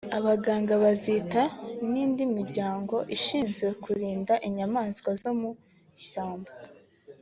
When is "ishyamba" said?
5.99-6.51